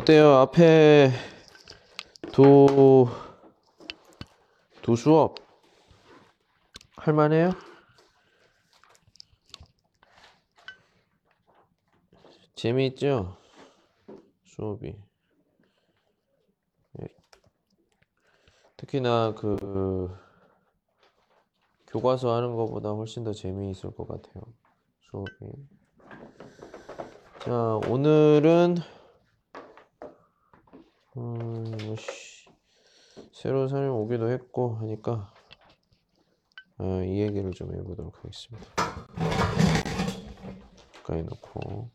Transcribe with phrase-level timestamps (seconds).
[0.00, 0.30] 어때요?
[0.36, 1.10] 앞에
[2.32, 3.06] 두,
[4.80, 5.34] 두 수업
[6.96, 7.50] 할만해요?
[12.54, 13.36] 재미있죠?
[14.44, 14.96] 수업이.
[17.02, 17.06] 예.
[18.78, 20.16] 특히나 그
[21.88, 24.44] 교과서 하는 것보다 훨씬 더 재미있을 것 같아요.
[25.02, 25.30] 수업이.
[27.40, 28.76] 자, 오늘은
[31.16, 32.48] 음, 뭐, 씨,
[33.40, 35.32] 새로운 사람이 오기도 했고 하니까
[36.76, 38.66] 어, 이 얘기를 좀 해보도록 하겠습니다.
[41.02, 41.90] 가까이 놓고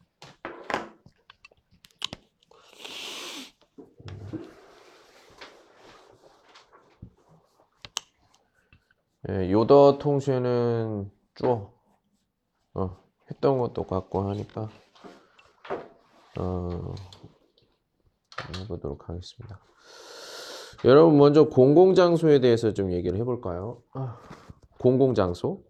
[9.30, 11.80] 예, 요더 통신은 쭉
[12.74, 12.98] 어,
[13.30, 14.68] 했던 것도 같고 하니까
[16.40, 16.96] 어,
[18.58, 19.60] 해보도록 하겠습니다.
[20.84, 23.82] 여러분 먼저 공공장소에 대해서 좀 얘기를 해볼까요?
[23.94, 24.20] 아,
[24.80, 25.64] 공공장소.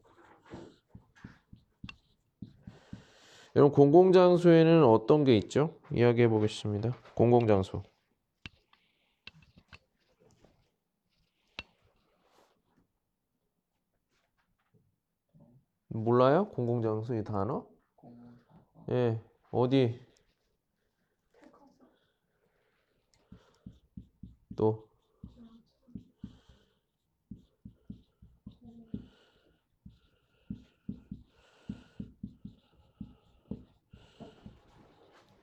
[3.56, 5.78] 여러분 공공장소에는 어떤 게 있죠?
[5.94, 6.98] 이야기해 보겠습니다.
[7.14, 7.84] 공공장소.
[15.88, 16.50] 몰라요?
[16.50, 17.66] 공공장소 이 단어?
[18.92, 20.00] 예, 어디?
[24.58, 24.85] 또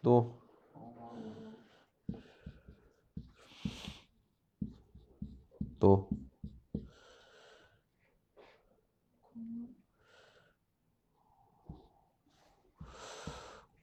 [0.03, 0.39] 또,
[5.79, 6.09] 또,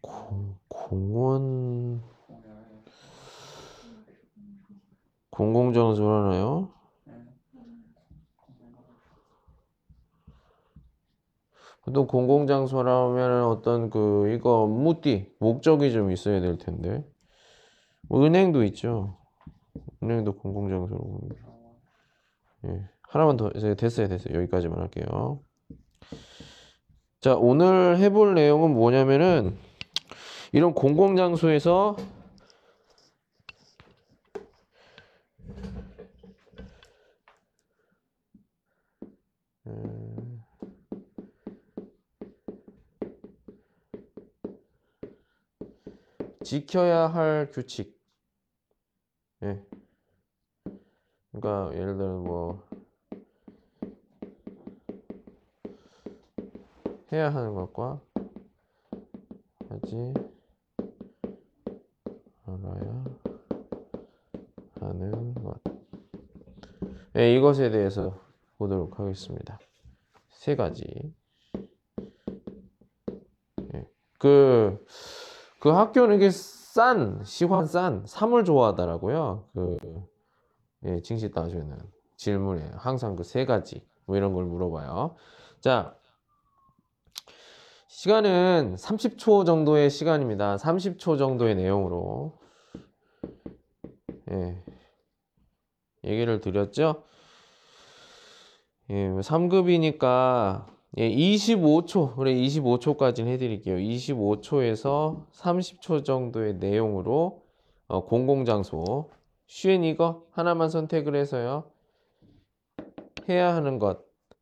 [0.01, 2.01] 공, 공원,
[5.31, 6.78] 공공장소라나요?
[11.89, 17.03] 보통 공공장소라면 어떤 그 이거 무띠 목적이 좀 있어야 될 텐데
[18.07, 19.17] 뭐 은행도 있죠.
[20.03, 21.19] 은행도 공공장소로.
[22.67, 22.89] 예.
[23.01, 24.37] 하나만 더 됐어요, 됐어요.
[24.37, 25.39] 여기까지만 할게요.
[27.21, 29.57] 자, 오늘 해볼 내용은 뭐냐면은
[30.51, 31.97] 이런 공공장소에서
[46.49, 47.95] 지켜야 할 규칙.
[49.43, 49.63] 예.
[51.31, 52.67] 그러니까 예를 들어 뭐
[57.11, 58.01] 해야 하는 것과
[59.69, 60.11] 하지
[62.45, 63.05] 말아야
[64.79, 65.61] 하는 것.
[67.15, 68.19] 예, 이것에 대해서
[68.57, 69.59] 보도록 하겠습니다.
[70.31, 71.08] 세 가지.
[75.59, 79.45] 그 학교는 이게 싼, 시황 싼, 삼을 좋아하더라고요.
[79.53, 79.77] 그,
[80.85, 81.77] 예, 징시 따주는
[82.17, 85.15] 질문에 항상 그 세 가지, 뭐 이런 걸 물어봐요.
[85.59, 85.95] 자,
[87.87, 90.55] 시간은 30초 정도의 시간입니다.
[90.57, 92.39] 30초 정도의 내용으로.
[94.31, 94.63] 예,
[96.05, 97.03] 얘기를 드렸죠?
[98.91, 100.65] 예, 3급이니까
[100.97, 103.77] 예, 25초, 그래 25초까지는 해드릴게요.
[103.77, 107.43] 25초에서 30초 정도의 내용으로
[107.87, 109.09] 어, 공공장소
[109.47, 111.71] 쉬엔 이거 하나만 선택을 해서요.
[113.29, 113.99] 해야 하는 것,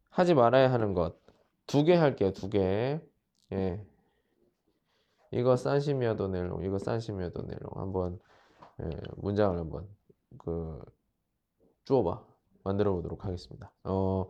[0.09, 1.27] 하지 말아야 하는 것
[1.67, 2.31] 두 개 할게요.
[2.31, 2.99] 두 개.
[3.51, 3.85] 예.
[5.31, 8.19] 이거 산시미어도 넬롱, 이거 산시미어도 넬롱 한번
[8.81, 9.87] 예, 문장을 한번
[10.37, 10.81] 그
[11.85, 12.25] 주어봐.
[12.63, 13.71] 만들어 보도록 하겠습니다.
[13.83, 14.27] 어,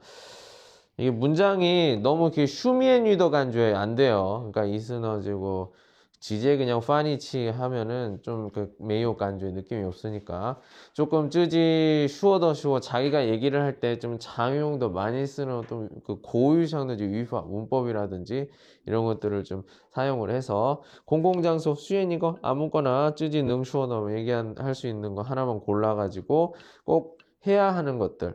[0.98, 4.50] 이게 문장이 너무 이렇게 슈미엔 위더 간주에 안 돼요.
[4.52, 5.74] 그러니까 이스너지고
[6.20, 10.60] 지제 그냥 파니치 하면은 좀 그 메이오 간주의 느낌이 없으니까
[10.94, 17.42] 조금 쯔지 슈어더 슈어 자기가 얘기를 할 때 좀 장용도 많이 쓰는 또그 고유상의 위파
[17.42, 18.50] 문법이라든지
[18.88, 19.64] 이런 것들을 좀
[19.94, 26.56] 사용을 해서 공공장소 수엔 이거 아무거나 쯔지 능 슈어더 얘기할 수 있는 거 하나만 골라가지고
[26.86, 28.34] 꼭 해야 하는 것들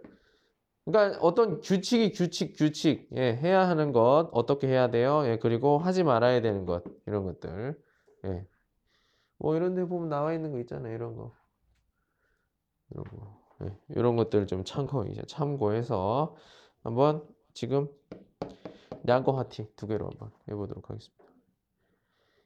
[0.84, 5.23] 그러니까 어떤 규칙이 규칙, 규칙, 예, 해야 하는 것, 어떻게 해야 돼요?
[5.26, 7.81] 예, 그리고 하지 말아야 되는 것, 이런 것들.
[8.25, 8.46] 예.
[9.38, 11.32] 뭐 이런 데 보면 나와 있는 거 있잖아요, 이런 거.
[12.90, 13.40] 이런 거.
[13.62, 16.34] 예, 이런 것들 좀 참고, 이제 참고해서
[16.82, 17.25] 한번
[17.55, 17.88] 지금
[19.06, 21.25] 양거 하티 두 개로 한번 해보도록 하겠습니다.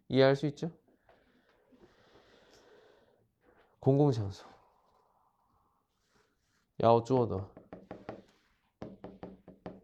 [0.09, 0.71] 이해할 수 있죠?
[3.81, 4.47] 공공장소.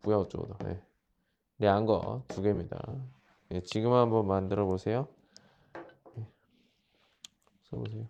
[0.02, 0.20] 없고요.
[0.20, 0.56] 어쩌고도.
[0.64, 0.82] 네.
[1.56, 2.78] 네, 안거 두 개입니다.
[3.48, 5.08] 네, 지금 한번 만들어 보세요.
[6.18, 6.26] 예.
[7.70, 8.06] 써보세요.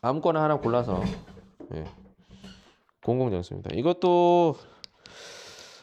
[0.00, 1.00] 아무거나 하나 골라서
[1.70, 1.84] 네.
[3.02, 3.74] 공공장소입니다.
[3.74, 4.56] 이것도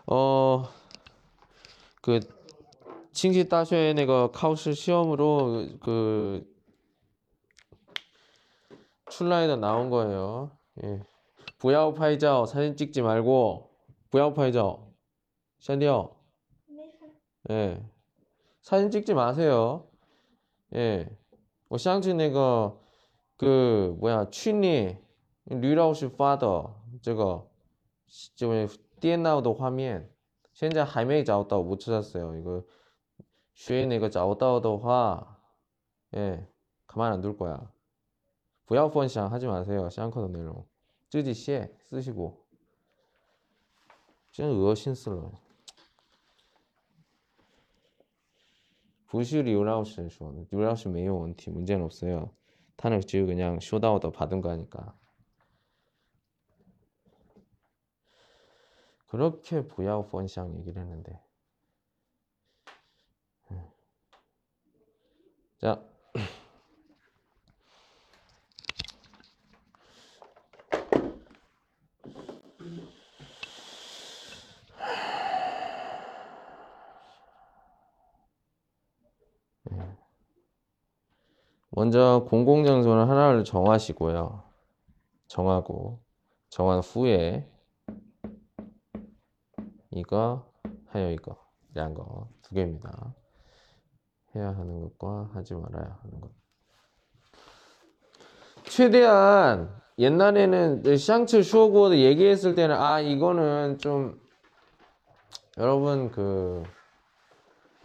[0.08, 0.82] 어
[2.02, 2.20] 그
[3.14, 6.44] 칭시 따쉐 내가 카우스 시험으로 그
[9.10, 10.52] 출라에다 나온 거예요.
[10.84, 11.04] 예.
[11.61, 13.71] 부야오 파이자오 사진 찍지 말고
[14.11, 14.87] 부야오 파이자오
[15.61, 16.15] 샨디요.
[17.51, 17.83] 예.
[18.63, 19.89] 사진 찍지 마세요.
[20.75, 21.09] 예.
[21.69, 22.79] 我相信那个
[23.37, 25.03] 그 뭐야 去年
[25.45, 27.49] 吕老师发的这个
[28.37, 28.49] 就
[29.01, 30.09] 电脑的画面
[30.53, 32.37] 现在还没找到못 찾았어요.
[32.37, 32.65] 이거
[33.55, 35.39] 学那个找到的话
[36.15, 36.47] 예.
[36.87, 37.71] 가만 안 둘 거야.
[38.67, 39.89] 不要分享 하지 마세요.
[39.89, 40.65] 샹커的 내용.
[41.12, 42.42] 쯔지시에 쓰시고.
[44.32, 45.34] 쯔는 어신슬러
[49.08, 52.34] 부시 리우라우시 쇼 리우라우시 매우 원티 문제는 없어요.
[52.78, 54.98] 탄핵 지우 그냥 쇼다워도 받은 거니까.
[59.08, 61.22] 그렇게 부야오 펀샹 얘기를 했는데.
[63.52, 63.70] 음.
[65.58, 65.91] 자
[81.72, 84.44] 먼저 공공장소는 하나를 정하시고요.
[85.28, 86.02] 정하고
[86.50, 87.50] 정한 후에
[89.92, 90.52] 이거
[90.88, 91.38] 하여 이거
[91.78, 93.16] 양거 두 개입니다.
[94.36, 96.32] 해야 하는 것과 하지 말아야 하는 것.
[98.66, 104.20] 최대한 옛날에는 샹츠 슈어고드 얘기했을 때는 아 이거는 좀
[105.58, 106.64] 여러분 그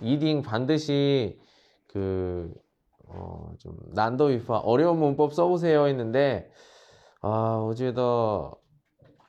[0.01, 1.39] 이딩 반드시
[1.87, 2.53] 그
[3.07, 6.51] 어, 좀 난도 위파 어려운 문법 써보세요 했는데
[7.23, 8.53] 아 어제도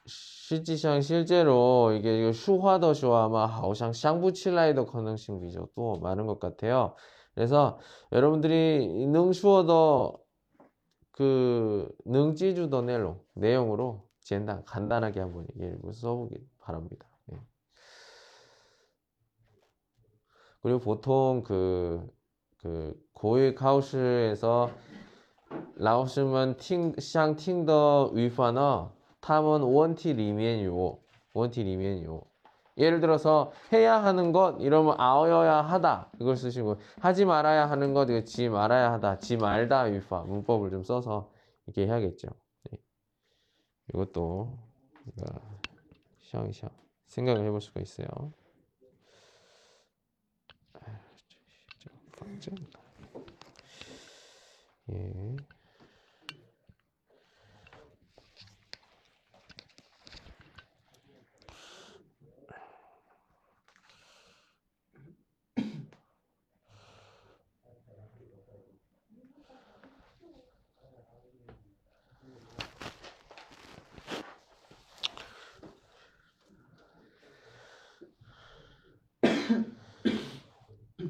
[0.06, 6.95] 실지상 실제로 이게 슈화더 슈화마 하오상 샹부칠라이더 가능성 비죠 또 많은 것 같아요.
[7.35, 7.79] 그래서
[8.12, 10.18] 여러분들이 능슈어더
[11.12, 17.07] 그 능지주더 내용 내용으로简단 간단하게 한번 얘기를 써보기 바랍니다.
[17.31, 17.39] 예.
[20.62, 22.05] 그리고 보통 그,
[22.58, 24.72] 그 고위 카우스에서
[25.76, 31.00] 라오시면 팅, 시향 팅더 위파너 탐은 원티 리미엔요
[31.34, 32.22] 원티 리미엔요
[32.78, 36.12] 예를 들어서 해야 하는 것 이러면 아어야 하다.
[36.20, 40.84] 이걸 쓰시고 하지 말아야 하는 것 이거 지 말아야 하다 지 말다 위파 문법을 좀
[40.84, 41.32] 써서
[41.66, 42.28] 이렇게 해야겠죠.
[42.70, 42.78] 네.
[43.94, 44.58] 이것도
[46.22, 46.72] 시향시향
[47.08, 48.08] 생각을 해볼 수가 있어요.
[54.89, 55.36] 예.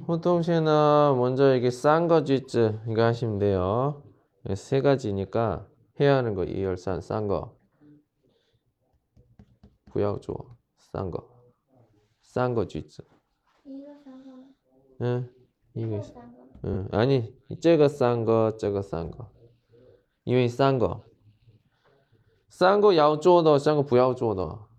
[0.07, 4.03] 호통시나 먼저 이게 싼거지쯔 이거 하시면 돼요.
[4.55, 5.67] 세 가지니까
[5.99, 7.57] 해야 하는 거 이열산 싼 거.
[9.91, 10.33] 부양조
[10.77, 11.27] 싼 거.
[12.21, 13.05] 싼거 쥐쯔.
[13.65, 13.91] 이거
[15.01, 15.29] 응.
[15.75, 16.47] 이거 싼 거.
[16.65, 16.87] 응.
[16.91, 19.29] 아니, 저거 싼 거, 저거 싼 거.
[20.23, 21.03] 이외 싼 거.
[22.49, 24.69] 싼 거 야우조더, 싼거 부야오조더.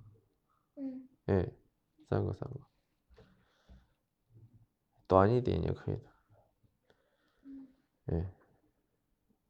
[0.79, 1.09] 응.
[1.31, 1.47] 예.
[2.09, 2.68] 싼 거, 싼 거.
[5.08, 6.14] 短一点也可以的.
[8.14, 8.28] 예.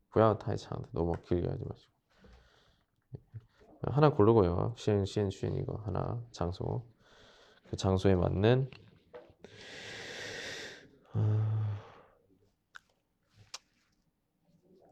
[0.09, 1.93] 不要太长的, 너무 길게 하지 마시고.
[3.91, 4.73] 하나 고르고요.
[4.77, 6.85] 시엔, 시엔, 시엔 이거 하나 장소.
[7.69, 8.69] 그 장소에 맞는
[11.13, 11.79] 아.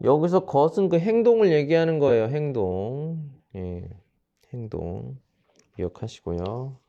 [0.03, 2.25] 여기서 것은 그 행동을 얘기하는 거예요.
[2.25, 3.31] 행동.
[3.55, 3.88] 예.
[4.51, 5.19] 행동
[5.75, 6.79] 기억하시고요.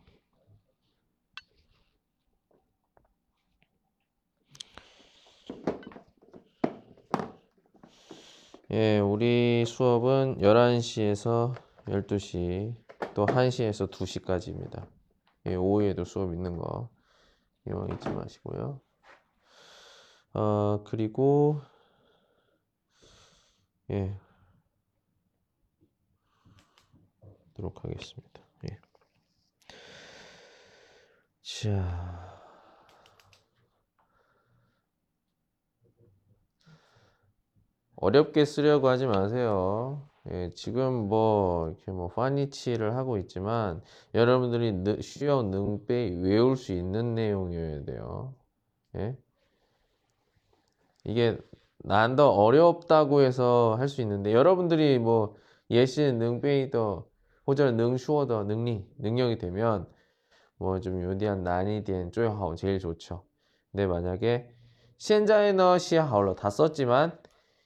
[8.69, 11.55] 예, 우리 수업은 11시에서
[11.85, 12.75] 12시,
[13.13, 14.85] 또 1시에서 2시까지입니다.
[15.45, 16.89] 예, 오후에도 수업 있는 거
[17.65, 18.81] 이용 잊지 마시고요.
[20.33, 21.61] 어, 그리고
[23.89, 24.19] 예.
[27.53, 28.41] 하도록 하겠습니다.
[28.69, 28.77] 예.
[31.41, 32.26] 자.
[37.97, 40.01] 어렵게 쓰려고 하지 마세요.
[40.31, 43.81] 예, 지금 뭐 이렇게 뭐 파니치를 하고 있지만
[44.13, 48.35] 여러분들이 느, 쉬어 능빼 외울 수 있는 내용이어야 돼요.
[48.97, 49.17] 예?
[51.05, 51.37] 이게
[51.79, 55.35] 난더 어렵다고 해서 할 수 있는데 여러분들이 뭐
[55.69, 57.05] 예시는 능빼이더
[57.47, 59.87] 호전 능슈어더 능리 능력이 되면
[60.57, 63.23] 뭐 좀 요디한 난이디엔 쪼여하오 제일 좋죠.
[63.71, 64.49] 근데 만약에
[64.97, 67.17] 시엔자에너 시하올러 다 썼지만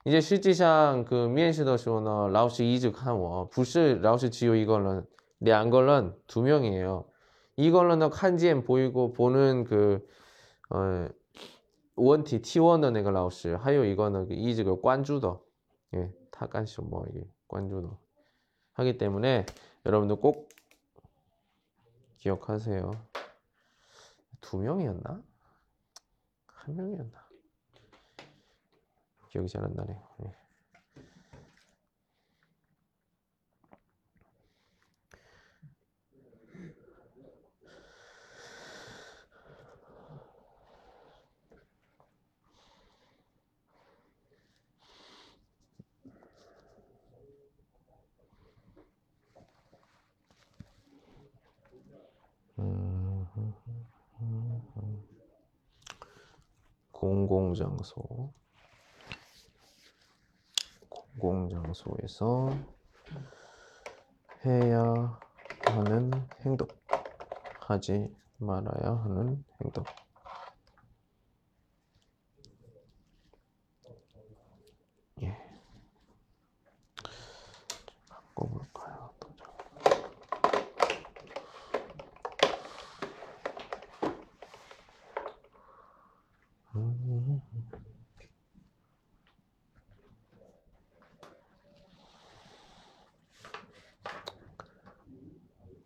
[0.05, 5.07] 이제 실际上그面试的时候呢老师一直看我不是老师只有一个人
[5.39, 7.05] 两个人두 명이에요.
[7.57, 10.07] 이걸로는 칸지엔 보이고 보는 그
[10.69, 11.09] 어,
[11.95, 15.41] 问题提问的那个老师，还有一个呢，一直个关注的，
[15.95, 17.89] 예, 他干什么 이게 关注的
[18.75, 19.47] 하기 때문에
[19.87, 20.51] 여러분들 꼭
[22.19, 22.91] 기억하세요.
[24.43, 25.23] 두 명이었나?
[26.47, 27.20] 한 명이었나?
[29.32, 29.98] 기억이 잘 안 나네요.
[30.26, 30.32] 예.
[56.92, 58.32] 공공장소
[61.22, 62.50] 공공장소에서
[64.44, 65.20] 해야
[65.68, 66.12] 하는
[66.44, 66.68] 행동.
[67.60, 69.84] 하지 말아야 하는 행동
[75.22, 75.38] 예
[78.10, 79.52] 바꿔볼까요 도전.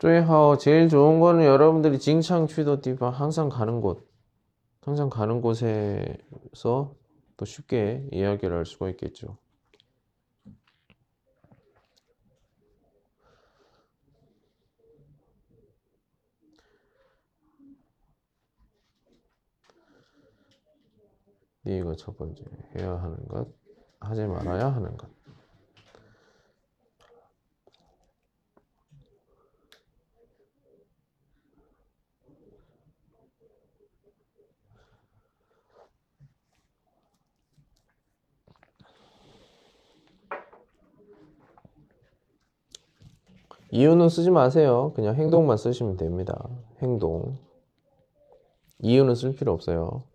[0.06, 4.08] 쪼이하오 제일 좋은 거는 여러분들이 징창 취도 디바 항상 가는 곳.
[4.82, 6.94] 항상 가는 곳에서
[7.38, 9.40] 또 쉽게 이야기를 할 수가 있겠죠.
[21.64, 22.44] 네, 이거 첫 번째.
[22.78, 23.48] 해야 하는 것.
[24.00, 25.10] 하지 말아야 하는 것
[43.76, 44.94] 이유는 쓰지 마세요.
[44.96, 46.48] 그냥 행동만 쓰시면 됩니다.
[46.82, 47.38] 행동.
[48.80, 50.06] 이유는 쓸 필요 없어요.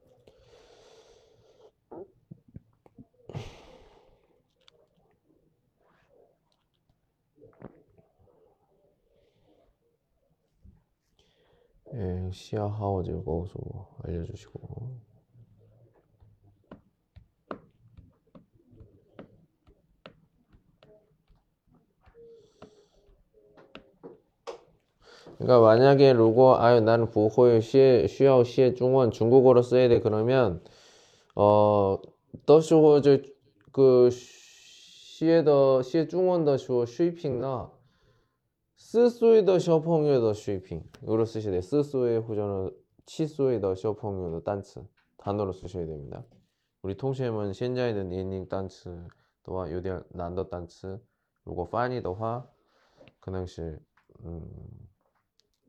[11.92, 13.58] 예, 시야 하워즈 거우수
[14.04, 15.09] 알려주시고.
[25.40, 30.00] 그러니까 만약에 로고 아유 나는 부호요 시에 쉬어 시에 중원 중국어로 써야 돼.
[30.00, 30.62] 그러면
[31.34, 31.98] 어
[32.44, 37.70] 더쇼 저그 시에 더 시에 중원 더쇼 쉬핑나?
[38.76, 42.70] 스소이 더 쇼펑요 더 쉐이핑 으로 쓰셔야 돼 스소이 후전은
[43.06, 44.80] 치소이 더 쇼펑요 더 단츠.
[45.16, 46.24] 단어로 쓰셔야 됩니다.
[46.82, 49.06] 우리 통시에는 현재에는 예닝 단츠
[49.42, 50.98] 또한 요대 난더 단츠
[51.44, 52.46] 로고 파니 더화
[53.20, 53.78] 그냥 실
[54.24, 54.79] 음.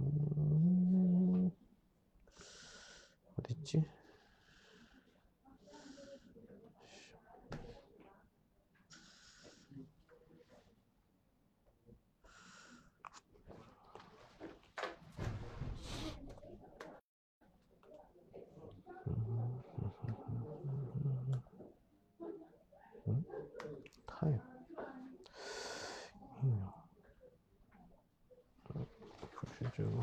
[0.00, 1.50] 음,
[3.38, 3.84] 어딨지?
[24.06, 24.40] 타임.
[29.58, 30.02] 부주주.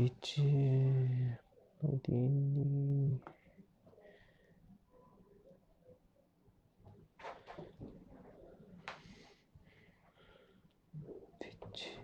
[0.00, 0.40] 어디 있지?
[1.82, 3.20] 어디 있니?
[11.34, 12.00] 어디 있지?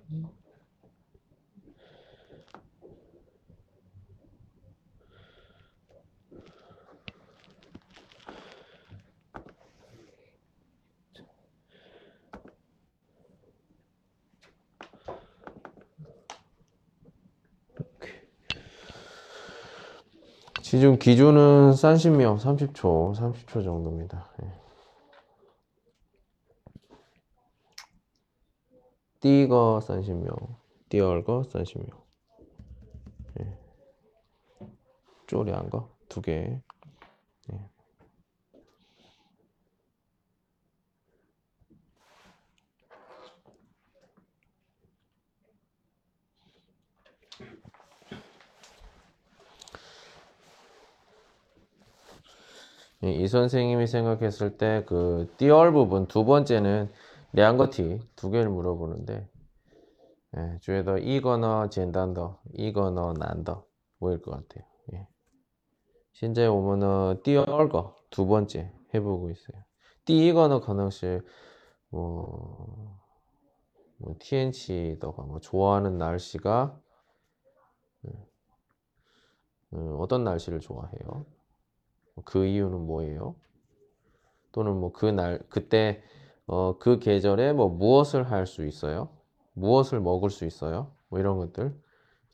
[20.79, 24.31] 지금 기준은 30명, 30초, 30초 정도입니다.
[24.43, 24.53] 예.
[29.21, 30.37] 띠거 30명,
[30.89, 31.91] 띠얼거 30명.
[33.41, 33.59] 예.
[35.27, 36.61] 쪼리한 거두 개.
[37.53, 37.71] 예.
[53.03, 56.93] 예, 이 선생님이 생각했을 때 그 띄얼 부분 두 번째는
[57.33, 59.29] 량거티 두 개를 물어보는데
[60.37, 63.67] 예, 주에더 이거너 젠단더 이거너 난더
[63.99, 64.65] 뭐일 것 같아요.
[64.93, 65.09] 예.
[66.13, 69.61] 현재 오면은 띄얼거 두 번째 해보고 있어요.
[70.05, 71.21] 띠 이거너 가능시
[71.89, 73.01] 뭐,
[73.99, 76.79] 뭐 TNC더가 뭐 좋아하는 날씨가
[79.73, 81.27] 음, 어떤 날씨를 좋아해요?
[82.25, 83.37] 그 이유는 뭐예요?
[84.53, 86.03] 또는 뭐 그 날, 그때,
[86.47, 89.11] 어, 그 계절에 뭐 무엇을 할 수 있어요?
[89.55, 90.93] 무엇을 먹을 수 있어요?
[91.09, 91.75] 뭐 이런 것들.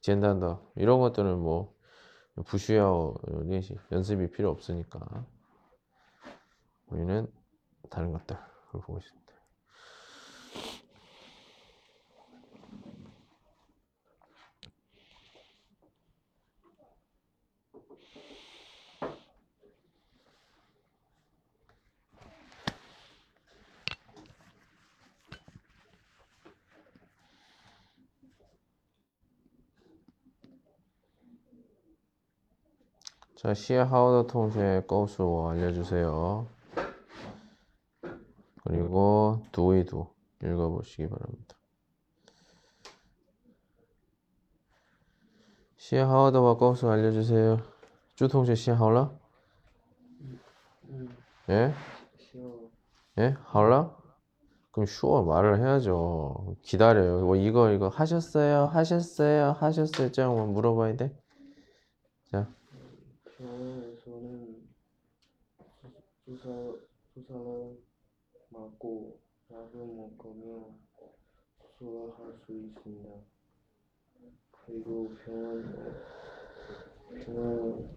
[0.01, 0.73] 젠단더.
[0.77, 1.75] 이런 것들은 뭐,
[2.47, 2.85] 부슈야
[3.51, 5.27] 연습, 연습이 필요 없으니까.
[6.88, 7.27] 우리는
[7.90, 8.40] 다른 것들을
[8.73, 9.33] 보고 있습니다.
[34.87, 36.46] 거수 알려주세요.
[38.62, 40.07] 그리고 두이두
[40.44, 41.57] 읽어보시기 바랍니다.
[45.76, 47.61] 시하우더와 거수 알려주세요.
[48.14, 49.11] 주 통제 시하울라?
[51.48, 51.74] 예?
[53.18, 53.37] 예?
[53.42, 53.96] 하울라?
[54.70, 56.57] 그럼 슈어 말을 해야죠.
[56.62, 57.26] 기다려요.
[57.26, 58.66] 뭐 이거 이거 하셨어요?
[58.66, 59.52] 하셨어요?
[59.59, 60.12] 하셨어요?
[60.12, 61.14] 짱 물어봐야 돼.
[62.31, 62.48] 자,
[63.37, 64.62] 병원에서는
[66.24, 66.48] 주사
[67.14, 67.77] 주사를
[68.48, 69.18] 맞고
[69.51, 70.64] 약을 먹으면
[71.79, 73.11] 수술할 수 있습니다.
[74.51, 75.75] 그리고 병원
[77.25, 77.90] 병원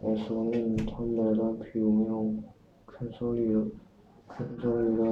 [0.00, 2.44] 에서는 담배가 피우면
[2.86, 3.70] 큰 소리로
[4.26, 5.04] 큰 소리가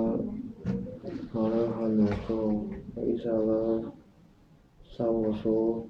[1.32, 3.92] 말을 하면서 의사가
[4.96, 5.86] 싸워서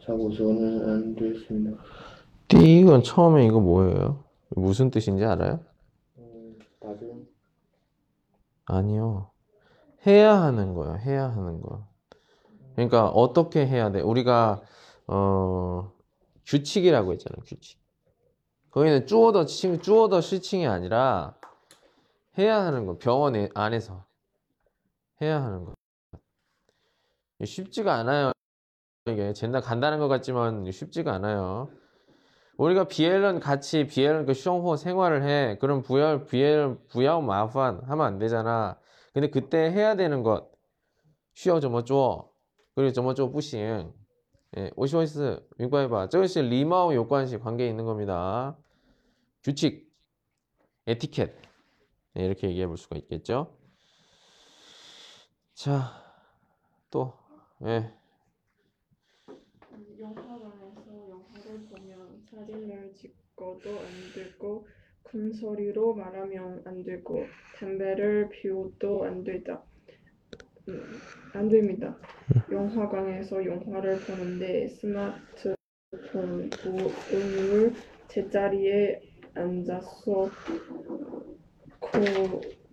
[0.00, 1.76] 싸워서는 안 됐습니다.
[2.48, 4.27] 띠건 처음에 이거 뭐예요?
[4.58, 5.60] 무슨 뜻인지 알아요?
[6.18, 7.28] 음, 낮은
[8.66, 9.30] 아니요.
[10.06, 10.96] 해야 하는 거예요.
[10.98, 11.86] 해야 하는 거.
[12.74, 14.00] 그러니까 어떻게 해야 돼?
[14.00, 14.60] 우리가
[15.06, 15.92] 어
[16.46, 17.44] 규칙이라고 했잖아요.
[17.44, 17.80] 규칙.
[18.70, 21.34] 거기는 쭈어더 칭, 쭈어더 시칭이 아니라
[22.36, 22.98] 해야 하는 거.
[22.98, 24.04] 병원 에- 안에서
[25.20, 25.72] 해야 하는 거.
[27.44, 28.32] 쉽지가 않아요.
[29.06, 31.70] 이게 젠다 간다는 것 같지만 쉽지가 않아요.
[32.58, 35.56] 우리가 비엘은 같이 비엘은 그 쇼호 생활을 해.
[35.60, 38.78] 그럼 부열 비엘 부야오 마판 하면 안 되잖아.
[39.14, 40.50] 근데 그때 해야 되는 것.
[41.34, 42.28] 쉬어 좀어 줘.
[42.74, 43.92] 그리고 좀어 줘 부싱.
[44.56, 46.08] 예, 오시오이스 민과해봐.
[46.08, 48.58] 저것이 리마오 요관시 관계에 있는 겁니다.
[49.44, 49.88] 규칙,
[50.86, 51.32] 에티켓.
[52.18, 53.56] 예, 이렇게 얘기해 볼 수가 있겠죠.
[55.54, 55.92] 자,
[56.90, 57.12] 또
[57.64, 57.97] 예.
[63.38, 64.66] 바꿔도 안 되고
[65.04, 67.24] 큰 소리로 말하면 안 되고
[67.58, 69.62] 담배를 피워도 안 되다.
[70.68, 70.82] 음,
[71.32, 71.96] 안 됩니다.
[72.52, 77.72] 영화관에서 영화를 보는데 스마트폰 부음을
[78.08, 79.00] 제자리에
[79.34, 80.30] 앉아서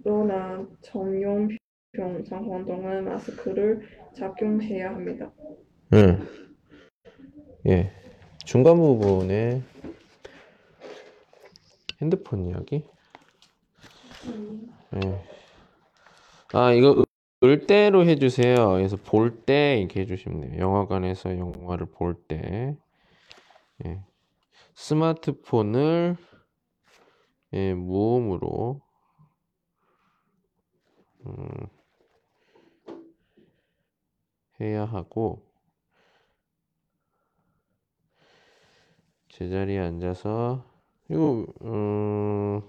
[0.04, 3.82] 코로나 전염병 상황 동안 마스크를
[4.14, 5.32] 착용해야 합니다.
[5.94, 6.18] 예.
[7.72, 7.92] 예.
[8.44, 9.62] 중간 부분에
[12.02, 12.84] 핸드폰 이야기?
[15.04, 15.24] 예.
[16.54, 17.04] 아, 이거
[17.44, 18.56] 을 때로 해주세요.
[18.74, 20.60] 그래서 볼 때 이렇게 해주시면 돼요.
[20.62, 22.76] 영화관에서 영화를 볼 때.
[23.86, 24.02] 예.
[24.74, 26.18] 스마트폰을
[27.54, 28.82] 예, 무음으로
[31.28, 31.48] 음,
[34.60, 35.46] 해야 하고
[39.30, 40.66] 제자리에 앉아서
[41.10, 42.62] 이거 음,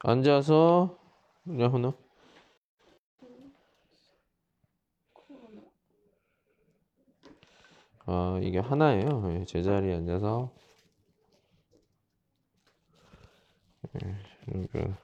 [0.00, 0.98] 앉아서
[1.58, 1.92] 야호나?
[8.06, 9.32] 아 이게 하나예요.
[9.32, 10.52] 예, 제자리에 앉아서.
[13.92, 14.94] 그러니까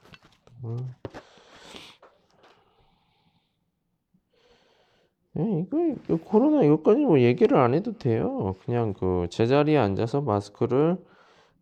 [5.33, 8.55] 이거 코로나 이것까지 뭐 얘기를 안 해도 돼요.
[8.65, 10.97] 그냥 그 제자리에 앉아서 마스크를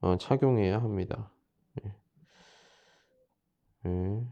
[0.02, 1.32] 어, 착용해야 합니다.
[1.86, 1.96] 예.
[3.86, 4.26] 예.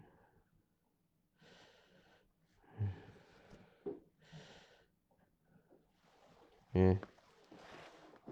[6.75, 6.99] 예.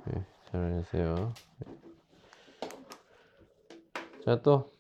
[0.07, 0.25] 예.
[0.45, 1.33] 잘하세요.
[1.65, 1.77] 예.
[4.25, 4.73] 자, 또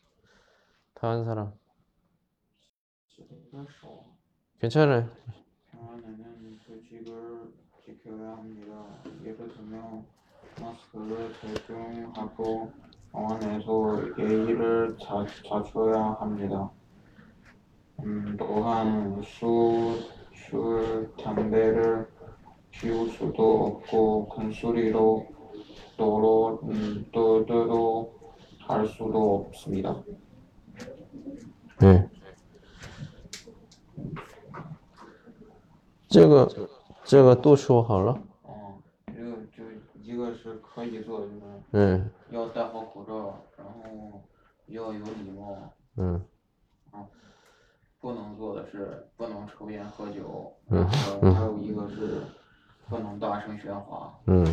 [0.95, 1.53] 다른 사람.
[4.59, 5.09] 괜찮아요.
[5.71, 7.53] 평안에는 규칙을
[7.85, 9.03] 지켜야 합니다.
[9.23, 10.16] 예를 들면
[10.60, 12.72] 마스크를 착용하고
[13.12, 16.70] 병원에서 예의를 자, 갖춰야 합니다.
[18.00, 19.98] 음, 또한 술,
[20.34, 22.08] 술, 담배를
[22.70, 25.26] 피울 수도 없고 큰 소리로
[25.96, 28.08] 또로 음, 떠들어
[28.60, 30.02] 할 수도 없습니다.
[31.80, 32.08] 네.
[36.08, 36.46] 这个
[37.04, 38.20] 这个都说好了。
[40.76, 41.32] 哦，这个就一个是可以做，就是
[41.72, 44.22] 嗯要戴好口罩，然后
[44.66, 45.56] 要有礼貌。
[45.96, 46.20] 嗯
[48.00, 50.84] 不能做的是不能抽烟喝酒，嗯
[51.22, 52.22] 然后还有一个是
[52.88, 54.44] 不能大声喧哗，嗯。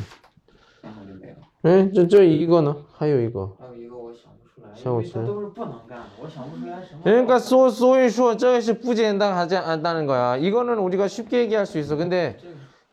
[0.82, 1.38] 然后就没了。
[1.64, 2.76] 哎，这这一个呢？
[2.94, 3.52] 还有一个。
[3.60, 7.02] 还有一个我想不出来，像我是因为它都是不能干的，我想不出来什么。
[7.04, 10.38] 그러니까 소, 소위说这个是不简单하지 않다는 거야.
[10.38, 11.98] 이거는 우리가 쉽게 얘기할 수 있어.
[11.98, 12.38] 근데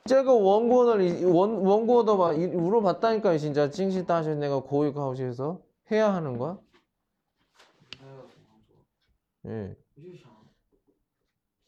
[0.05, 6.15] 这个这个 원고를 이- 원 원고도 막 이- 물어봤다니까 진짜 찡시 다시 내가 고위 가우시에서 해야
[6.15, 6.59] 하는 거야?
[7.93, 9.51] 应该要怎样做？
[9.51, 9.77] 예.
[9.97, 10.31] 我就想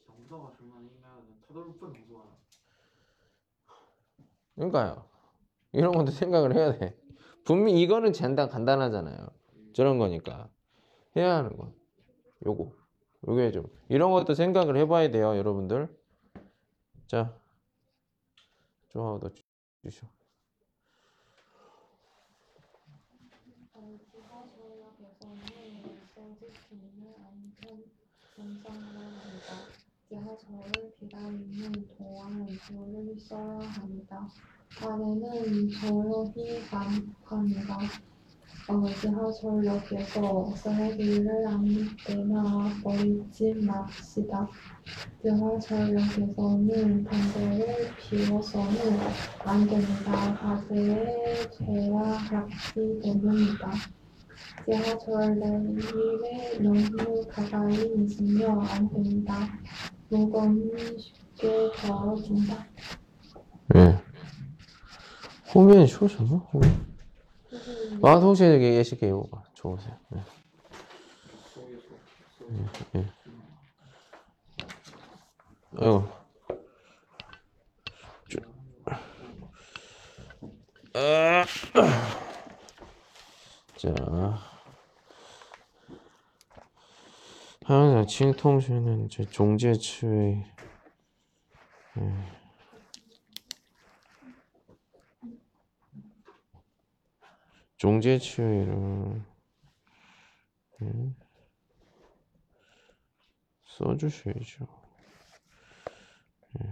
[0.07, 2.29] 想不到什么应该的，它都是不能做的。
[4.57, 5.05] 그러니까요.
[5.73, 6.97] 이런 것도 생각을 해야 돼.
[7.45, 9.29] 분명 이거는 간단 간단하잖아요.
[9.73, 10.49] 저런 거니까
[11.17, 11.73] 해야 하는 거.
[12.47, 12.73] 요거.
[13.27, 15.89] 요게 좀 이런 것도 생각을 해봐야 돼요, 여러분들.
[17.07, 17.35] 자,
[18.94, 19.28] 좋아도
[19.82, 20.08] 주시오.
[24.12, 25.42] 지하철역에서는
[25.82, 27.84] 열쇠 지키는 안전
[28.36, 29.52] 정상을 합니다.
[30.08, 34.30] 지하철을 기다리는 동안 줄을 서야 합니다.
[34.80, 37.80] 안에는 조용히 감- 합니다.
[38.70, 43.20] 어, 지하철역에서 쓰레기를 아무데나 버리
[45.26, 49.00] 영화 촬영에서는 반대를 비워서는
[49.40, 50.38] 안 됩니다.
[50.38, 53.72] 과제에 제약이 됩니다.
[54.66, 59.48] 지하철 레일에 너무 가까이 있으며 안 됩니다.
[60.10, 62.68] 물건이 쉽게 벌어진다.
[63.76, 63.98] 예.
[65.46, 66.36] 후면이 쉬우셨나?
[66.52, 66.94] 후면.
[68.04, 69.24] 아, 동시에 얘기하실게요.
[69.54, 69.96] 좋으세요.
[70.16, 70.20] 예.
[72.52, 73.00] 예.
[73.00, 73.23] 예.
[75.80, 76.08] 아유.
[80.94, 81.46] 아.
[83.76, 83.94] 자.
[87.66, 90.46] 항상 칭통시는 종제치의
[91.98, 92.14] 예.
[97.78, 99.24] 종제치의를
[100.82, 101.16] 예.
[103.66, 104.83] 써주셔야죠.
[106.62, 106.66] 예.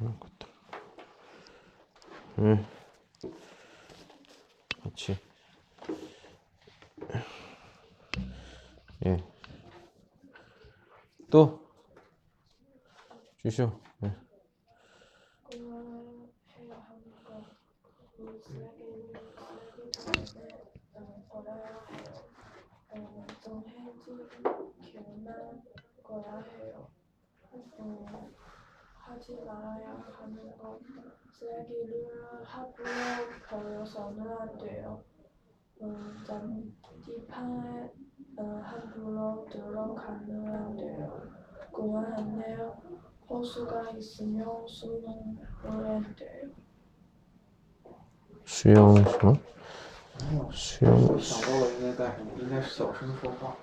[0.00, 0.18] 응.
[4.82, 5.16] 그렇지.
[9.06, 9.16] 예.
[11.30, 11.60] 또
[13.42, 13.62] 주시
[48.64, 49.38] 需要什么？
[50.50, 51.06] 需要应
[51.82, 53.54] 该干什么应该小声说话。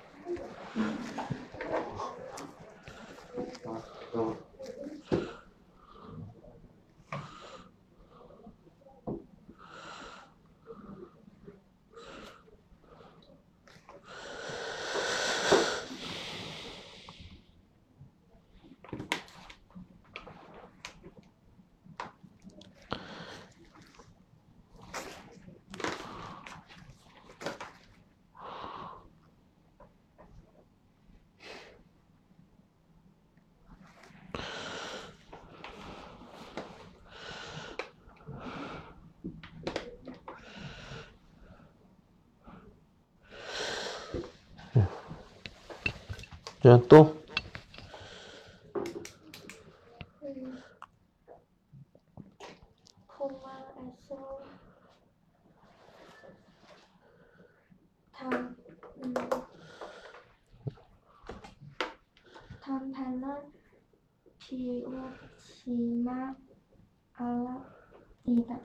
[46.63, 47.19] 또
[53.07, 54.43] 공항에서
[58.11, 58.55] 단,
[59.03, 59.13] 음,
[62.61, 63.51] 담배는
[64.37, 66.35] 피우지만
[67.13, 68.59] 않습니다.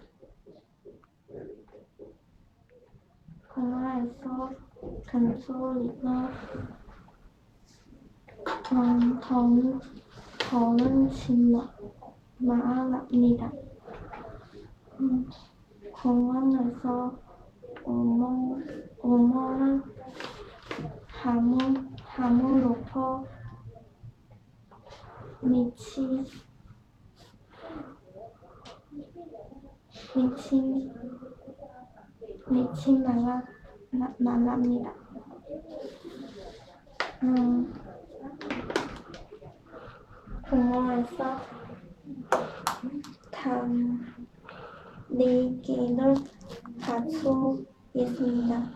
[3.49, 4.51] 공항에서
[5.07, 6.31] 큰 소리가
[8.73, 9.81] 음, 더는,
[10.39, 11.73] 더는 심하,
[12.39, 13.51] 말합니다.
[15.01, 15.31] 음,
[15.93, 17.19] 공원에서
[17.85, 18.59] 어머,
[19.01, 19.83] 어머는
[21.07, 21.59] 하무,
[22.03, 23.25] 하무 높어
[25.41, 26.25] 미치,
[30.15, 30.93] 미친,
[32.65, 33.43] 말라,
[33.91, 34.95] 마- 말합니다.
[37.23, 37.73] 음,
[40.49, 41.37] 공원에서
[45.11, 46.15] 달리기를
[46.81, 48.71] 할수 있습니다.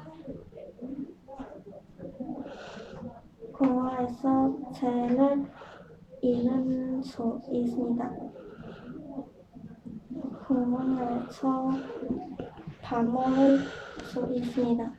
[3.53, 5.47] 공원에서 채를
[6.21, 8.11] 잃을 수 있습니다.
[10.47, 11.71] 공원에서
[12.91, 13.61] 밥 먹을
[14.05, 14.93] 수 있습니다.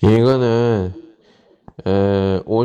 [0.00, 0.92] 이거는
[1.84, 2.64] 呃，我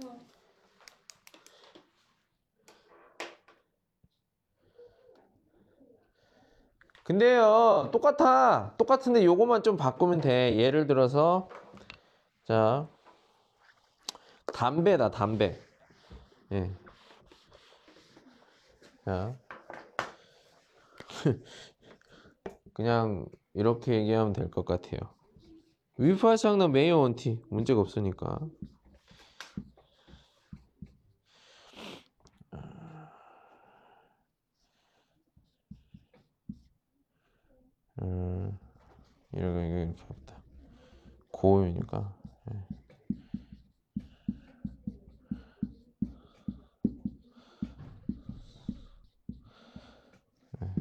[7.11, 8.73] 근데요 똑같아.
[8.77, 10.55] 똑같은데 요거만 좀 바꾸면 돼.
[10.55, 11.49] 예를 들어서
[12.45, 12.87] 자
[14.53, 15.59] 담배다 담배.
[16.53, 16.71] 예.
[19.03, 19.35] 자.
[22.73, 24.99] 그냥 이렇게 얘기하면 될 것 같아요.
[25.97, 28.39] 위파샹는 메이어 원티 문제가 없으니까
[38.01, 38.57] 음,
[39.33, 40.35] 이거 이렇게 합니다.
[41.31, 42.13] 고음이니까.
[42.51, 42.57] 예.
[50.63, 50.73] 예.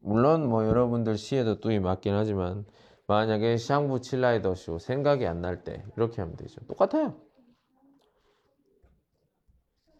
[0.00, 2.64] 물론 뭐 여러분들 시에도 뚜이 맞긴 하지만
[3.12, 6.64] 만약에 샹부 칠라이더쇼 생각이 안 날 때 이렇게 하면 되죠.
[6.66, 7.20] 똑같아요.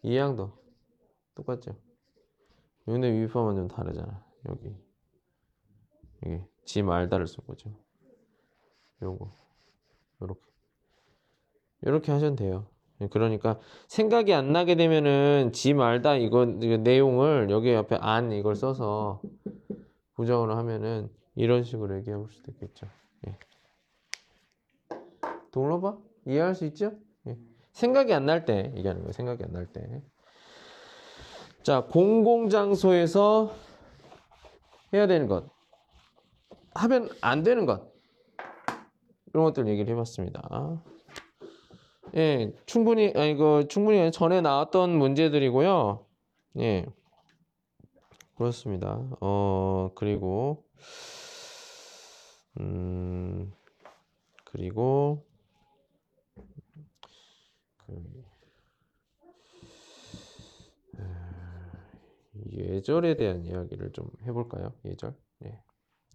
[0.03, 0.51] 이양도
[1.35, 1.77] 똑같죠.
[2.87, 4.25] 근데 위파만 좀 다르잖아.
[4.48, 4.75] 여기
[6.25, 7.70] 여기 지 말다를 쓴 거죠.
[9.03, 9.31] 요거
[10.22, 10.40] 요렇게
[11.87, 12.66] 요렇게 하시면 돼요.
[13.11, 19.20] 그러니까 생각이 안 나게 되면은 지 말다 이거 내용을 여기 옆에 안 이걸 써서
[20.14, 22.87] 부정을 하면은 이런 식으로 얘기해 볼 수도 있겠죠.
[23.26, 23.38] 예.
[25.50, 25.98] 동로봐?
[26.26, 26.92] 이해할 수 있죠?
[27.26, 27.37] 예.
[27.72, 29.12] 생각이 안 날 때 얘기하는 거예요.
[29.12, 30.02] 생각이 안 날 때.
[31.62, 33.54] 자, 공공 장소에서
[34.92, 35.48] 해야 되는 것.
[36.74, 37.92] 하면 안 되는 것.
[39.26, 40.82] 이런 것들 얘기를 해봤습니다.
[42.14, 46.04] 예, 충분히, 아, 이거 충분히 전에 나왔던 문제들이고요.
[46.58, 46.87] 예.
[48.37, 49.00] 그렇습니다.
[49.20, 50.64] 어, 그리고,
[52.60, 53.52] 음,
[54.44, 55.24] 그리고,
[57.86, 57.92] 그,
[60.98, 61.04] 에,
[62.52, 64.74] 예절에 대한 이야기를 좀 해볼까요?
[64.84, 65.14] 예절?
[65.44, 65.62] 예.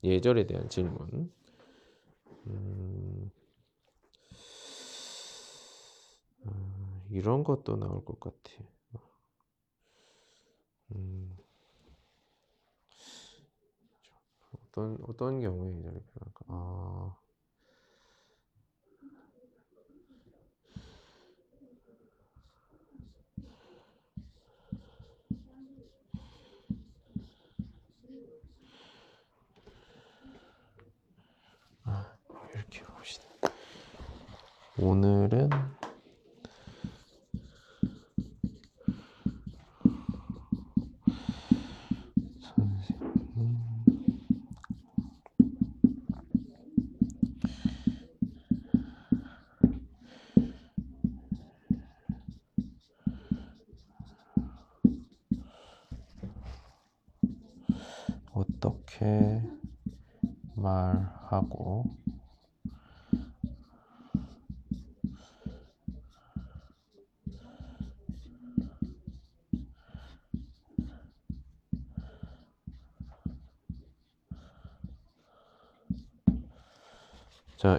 [0.04, 1.32] 예절에 대한 질문.
[2.48, 3.30] 음,
[6.46, 8.52] 아, 이런 것도 나올 것 같아.
[10.96, 11.37] 음,
[14.78, 16.46] 어떤 어떤 경우에 예절이 필요할까?
[16.50, 17.16] 아,
[31.86, 32.18] 아.
[34.80, 35.50] 오늘은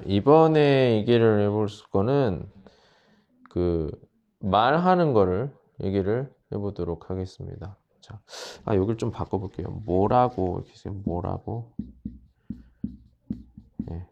[0.09, 2.51] 이번에 얘기를 해볼 거는
[3.51, 3.91] 그
[4.39, 7.77] 말하는 거를 얘기를 해보도록 하겠습니다.
[8.01, 8.19] 자,
[8.65, 9.69] 아, 여기를 좀 바꿔볼게요.
[9.85, 11.75] 뭐라고, 이렇게 쓰면 뭐라고.
[13.91, 14.07] 예.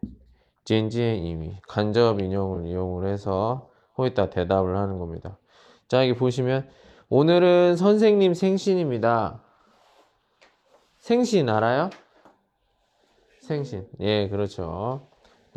[0.65, 5.39] 젠지의 이미 간접 인용을 이용을 해서 거기다 대답을 하는 겁니다.
[5.87, 6.69] 자, 여기 보시면
[7.09, 9.41] 오늘은 선생님 생신입니다.
[10.99, 11.89] 생신 알아요?
[13.41, 13.87] 생신.
[13.99, 15.06] 예, 그렇죠.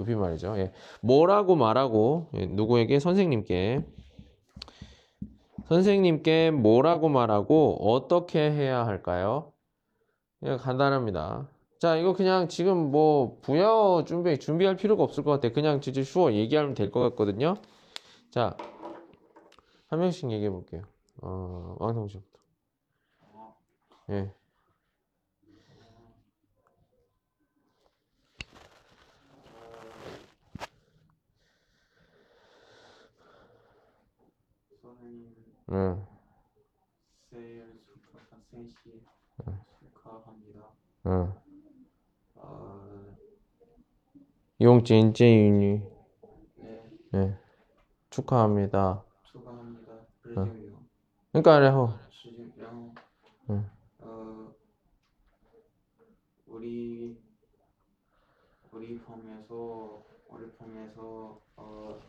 [0.00, 0.54] 높임말이죠.
[0.58, 0.72] 예.
[1.02, 3.84] 뭐라고 말하고 예, 누구에게 선생님께
[5.68, 9.52] 선생님께 뭐라고 말하고 어떻게 해야 할까요?
[10.44, 11.48] 예, 간단합니다.
[11.78, 15.50] 자, 이거 그냥 지금 뭐 부여 준비 준비할 필요가 없을 것 같아.
[15.52, 17.54] 그냥 진짜 쉬워 얘기하면 될 것 같거든요.
[18.30, 18.56] 자,
[19.88, 20.82] 한 명씩 얘기해 볼게요.
[21.22, 22.38] 어, 왕성 씨부터.
[24.10, 24.32] 예.
[34.82, 35.34] 선생님
[35.70, 36.04] 응.
[37.30, 39.00] 세일 숙박한 3시에
[39.78, 40.68] 축하합니다.
[41.06, 41.32] 응.
[44.60, 45.82] 용진진이
[46.56, 46.90] 네.
[47.12, 47.38] 네,
[48.10, 49.04] 축하합니다.
[49.24, 49.92] 축하합니다.
[50.36, 50.86] 응.
[51.32, 51.94] 그러니까 然后
[53.48, 53.70] 응.
[54.00, 54.54] 어,
[56.46, 57.16] 우리
[58.72, 62.00] 우리 품에서 우리 품에서 어,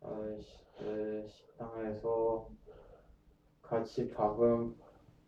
[0.00, 0.40] 어,
[0.81, 2.47] 에, 식당에서
[3.61, 4.75] 같이 밥은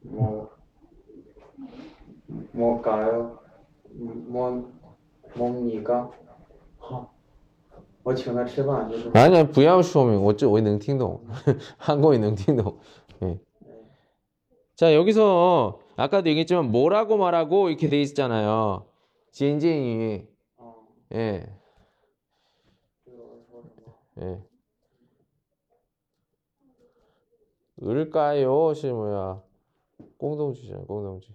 [0.02, 0.50] 뭐
[2.52, 3.40] 뭘까요?
[3.94, 4.72] 뭐
[5.36, 6.12] 뭡니까?
[8.04, 11.20] 我请他吃饭就是 아니야 不要说明我这我能听懂
[11.78, 12.80] 한국어能听懂
[13.22, 13.38] 예.
[14.76, 18.86] 자 여기서 아까도 얘기했지만 뭐라고 말하고 이렇게 돼 있잖아요
[19.32, 20.76] 진진이 어,
[21.16, 21.46] 예,
[23.04, 23.64] 그거 뭐
[24.22, 24.42] 예.
[27.81, 28.75] 을까요?
[28.75, 29.43] 시 뭐야?
[30.19, 31.33] 공동주잖아, 공동주.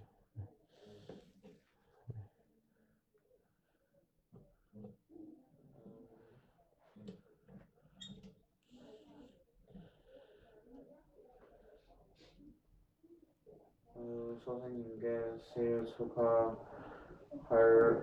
[13.94, 15.08] 어, 선생님께
[15.54, 16.56] 생일 축하할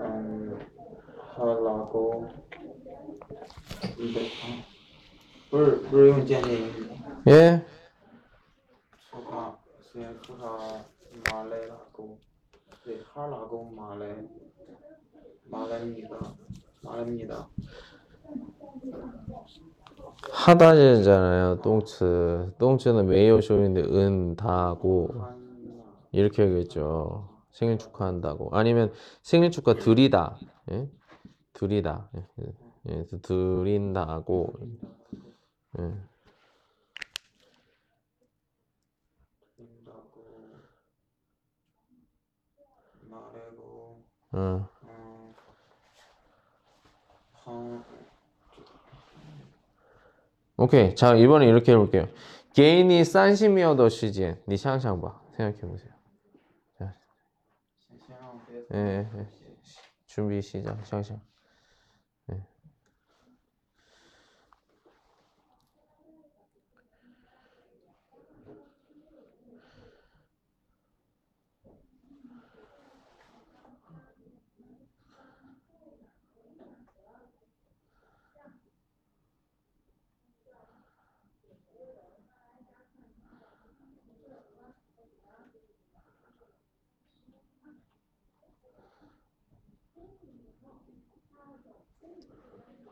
[0.02, 0.60] 음,
[1.36, 2.28] 하라고
[5.50, 6.86] 불 불용建议
[7.28, 7.66] 예?
[9.82, 10.84] 생일 축하
[11.32, 12.20] 말해라고
[12.86, 14.28] 네 하라고 말해
[15.46, 16.34] 말합니다
[16.84, 17.48] 말합니다
[20.32, 22.54] 하다잖아요, 똥츠.
[22.58, 25.10] 똥츠는 메이어 쇼인데 은 다고
[26.12, 27.30] 이렇게 하겠죠.
[27.52, 28.50] 생일 축하한다고.
[28.52, 28.92] 아니면
[29.22, 30.38] 생일 축하 드리다.
[30.72, 30.90] 예?
[31.54, 32.10] 드리다.
[32.16, 32.26] 예,
[32.90, 33.06] 예.
[33.22, 34.54] 드린다고.
[35.80, 35.94] 예.
[39.58, 40.52] 된다고
[43.10, 44.04] 말하고
[44.36, 44.70] 어.
[50.58, 50.96] 오케이.
[50.96, 52.08] 자, 이번에 이렇게 해볼게요.
[52.54, 54.42] 개인이 싼시미어 더 시즌.
[54.48, 55.92] 니 샹샹 봐 생각해보세요.
[56.80, 56.96] 자.
[58.74, 59.28] 예, 예.
[60.06, 60.86] 준비 시작.
[60.86, 61.20] 샹샹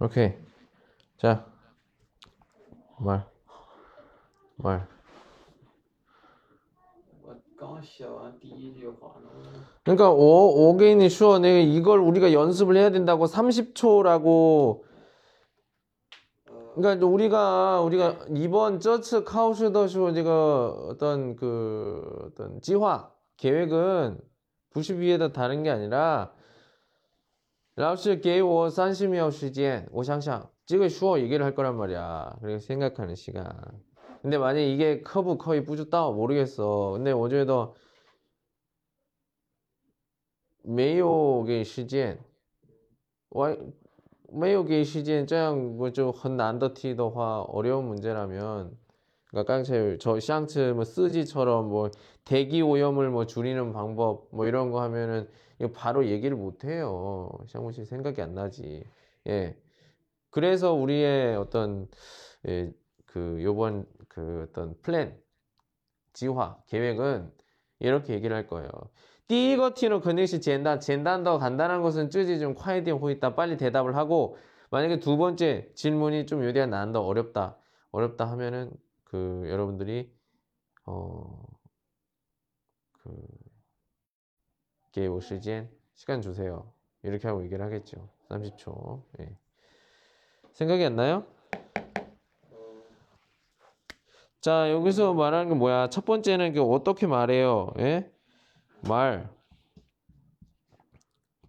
[0.03, 0.35] 오케이.
[1.17, 1.45] 자,
[2.99, 3.27] 말,
[4.57, 4.87] 말.
[7.25, 9.29] 我刚写完第一句话呢，
[9.85, 14.83] 그러니까 오, 오게인이 슈어 내가 이걸 우리가 연습을 해야 된다고 30초라고
[16.51, 24.21] 呃， 그러니까 우리가 우리가 이번 저츠 카우슈더쇼 제가 어떤 그 어떤 지화 계획은
[24.75, 26.33] 92에다 다른 게 아니라
[27.76, 33.52] 라오스 게이워 산시미어 시지엔 오샹샹 찍을 슈어 얘기를 할 거란 말이야 그리고 생각하는 시간。
[34.22, 36.92] 근데 만약 이게 커브 커이 뿌졌다 모르겠어.
[36.94, 37.76] 근데 어제도
[40.64, 42.20] 메이오게 시지엔
[43.32, 43.58] 와이
[44.32, 48.78] 메이오게 시지엔 짜양 뭐좀 헌난더티더화 어려운 문제라면
[49.26, 51.90] 그러니까 깡채 저 샹츠 뭐 쓰지처럼 뭐
[52.24, 55.28] 대기 오염을 뭐 줄이는 방법 뭐 이런 거 하면은
[55.75, 57.31] 바로 얘기를 못 해요.
[57.49, 58.85] 샹무 씨 생각이 안 나지.
[59.27, 59.57] 예.
[60.31, 61.89] 그래서 우리의 어떤
[62.47, 62.73] 예,
[63.07, 65.19] 그 요번 그 어떤 플랜
[66.13, 67.33] 지화 계획은
[67.81, 68.71] 이렇게 얘기를 할 거예요.
[69.29, 74.39] 第一个题는肯定是简单,简单더 간단한 것은 쯔지 좀 콰이디 호있다 빨리 대답을 하고
[74.71, 77.59] 만약에 두 번째 질문이 좀 요디가 난다 어렵다
[77.91, 78.73] 어렵다 하면은
[79.05, 80.11] 그 여러분들이
[80.85, 81.47] 어그
[84.94, 86.72] 게오 시간 시간 주세요
[87.02, 89.36] 이렇게 하고 얘기를 하겠죠 30초 예.
[90.54, 91.26] 생각이 안 나요?
[94.40, 98.10] 자 여기서 말하는 게 뭐야 첫 번째는 그 어떻게 말해요 예?
[98.88, 99.30] 말.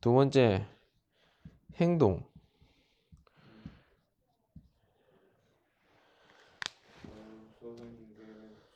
[0.01, 0.65] 두 번째,
[1.81, 2.23] 행동.
[7.03, 7.11] 어,
[7.61, 8.23] 선생님께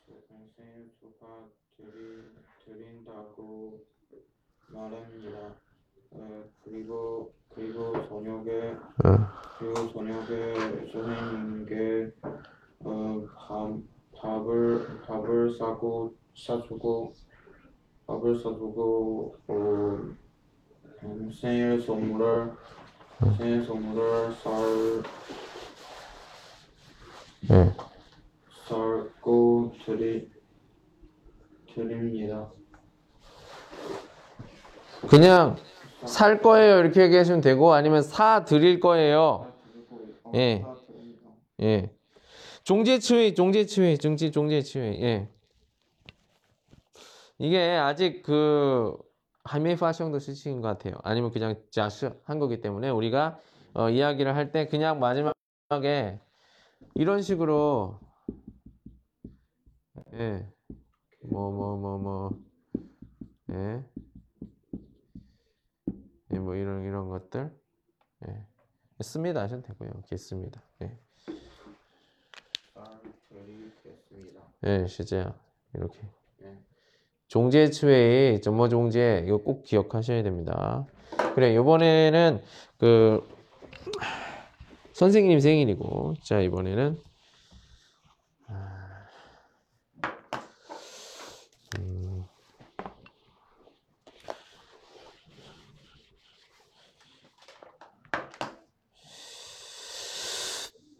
[0.05, 1.47] 조금 생일 축하
[1.77, 2.25] 드리,
[2.65, 3.85] 드린다고
[4.67, 5.55] 말합니다.
[6.11, 8.75] 어, 그리고 그리고 저녁에
[9.57, 10.53] 그리고 저녁에
[10.91, 12.11] 선생님께
[12.81, 13.73] 어, 밥
[14.15, 17.13] 밥을 밥을 사고 사주고
[18.05, 20.15] 밥을 사주고 어,
[21.03, 22.51] 음, 생일 선물을
[23.37, 25.03] 생일 선물을 쌀,
[27.51, 27.73] 예.
[28.67, 30.29] 쌀고 드리,
[31.73, 32.49] 드립니다.
[35.09, 35.55] 그냥
[36.05, 39.51] 살 거예요 이렇게 얘기하시면 되고 아니면 사 드릴 거예요.
[40.35, 40.63] 예.
[41.61, 41.91] 예.
[42.63, 45.01] 종제치회, 종제치회, 정치 종제치회.
[45.01, 45.29] 예.
[47.37, 48.95] 이게 아직 그
[49.45, 50.95] 하메파성도 시치인 것 같아요.
[51.03, 53.39] 아니면 그냥 자스 한 거기 때문에 우리가
[53.73, 56.19] 어, 이야기를 할 때 그냥 마지막에
[56.95, 57.99] 이런 식으로
[60.13, 60.45] 예.
[61.31, 62.29] 뭐 뭐 뭐 뭐
[63.51, 63.83] 예.
[66.33, 67.51] 예, 뭐 이런 이런 것들
[68.27, 68.45] 예.
[69.01, 69.91] 씁니다 하셔도 되고요.
[70.09, 70.61] 겠습니다.
[70.83, 70.97] 예.
[72.73, 72.83] 쌀
[73.29, 74.41] 드리겠습니다.
[74.65, 75.33] 예, 실제요.
[75.73, 75.99] 이렇게.
[76.39, 76.57] 네.
[77.27, 80.85] 종제 추웨이 점모 종제 이거 꼭 기억하셔야 됩니다.
[81.35, 82.41] 그래, 이번에는
[82.77, 83.27] 그
[84.93, 86.97] 선생님 생일이고 자, 이번에는
[88.47, 89.07] 아,
[91.79, 92.25] 음,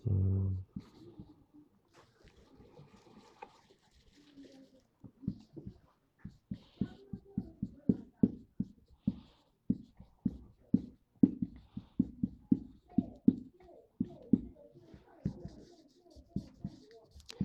[0.08, 0.66] 음,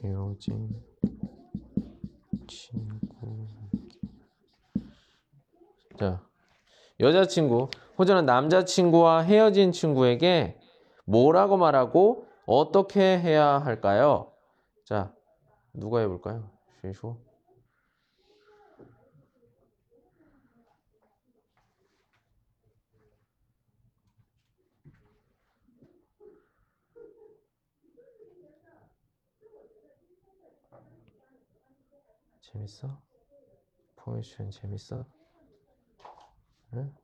[0.03, 0.82] 헤어진
[2.47, 3.47] 친구.
[5.99, 6.26] 자,
[7.14, 10.58] 여자친구, 호주는 남자친구와 헤어진 친구에게
[11.04, 14.32] 뭐라고 말하고 어떻게 해야 할까요?
[14.84, 15.14] 자,
[15.72, 16.50] 누가 해볼까요?
[16.82, 17.16] 쉬쇼.
[32.40, 33.00] 재밌어?
[33.96, 35.04] 포지션 재밌어?
[36.74, 37.03] 응?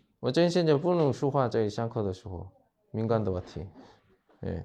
[0.20, 2.50] 我真现在不能说话，在上课的时候
[2.90, 3.66] 敏感的话题.
[4.42, 4.64] 예.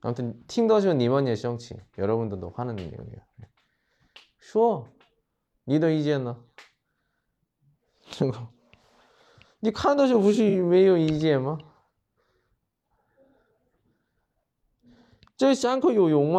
[0.00, 3.20] 아무튼 听到时候你们也生气, 여러분들도 화는 내용이에요.
[4.38, 4.86] 说
[5.64, 6.36] 你的意见呢?
[8.10, 8.48] 这个
[9.58, 11.58] 你看的时候不是没有意见吗？
[15.36, 16.34] 这上课有用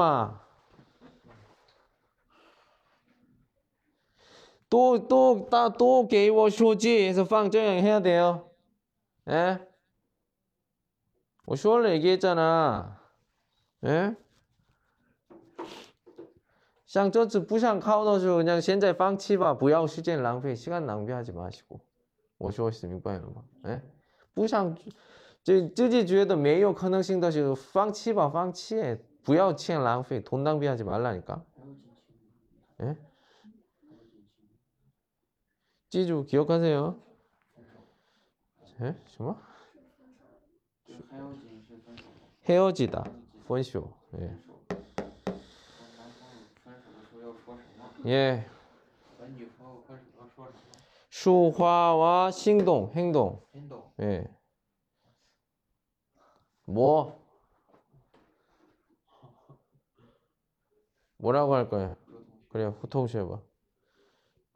[4.72, 4.72] 吗？
[4.72, 8.50] 또, 또, 따, 또, 给我说句 해서 放这样 해야 돼요.
[9.28, 9.60] 예?
[11.46, 13.00] 我说了 얘기했잖아.
[13.84, 14.16] 예?
[16.86, 21.82] 像这次不想考的时候 그냥 现在放弃吧不要时间浪费 시간 낭비하지 마시고
[22.38, 23.82] 我说是明白了吗 예?
[24.34, 24.76] 不想
[25.44, 31.44] 就自己觉得没有可能性的时候放弃吧放弃不要钱浪费돈 낭비하지 말라니까
[32.82, 32.96] 예?
[35.93, 36.99] 찌주 기억하세요?
[38.81, 38.97] 예?
[39.15, 39.37] 정말?
[42.49, 43.05] 헤어지다.
[43.47, 43.93] 번쇼.
[44.19, 44.39] 예.
[48.07, 48.47] 예.
[51.11, 53.43] 수화와 행동, 행동.
[54.01, 54.27] 예.
[56.65, 57.23] 뭐?
[61.19, 61.95] 뭐라고 할 거야?
[62.49, 63.43] 그래, 후통수 해봐.